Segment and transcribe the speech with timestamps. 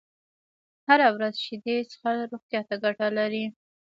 [0.87, 3.45] هره ورځ شيدې څښل روغتيا ته گټه لري